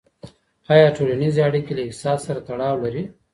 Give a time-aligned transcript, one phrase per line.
[0.73, 3.03] ایا ټولنیزې اړیکې له اقتصاد سره تړاو لري؟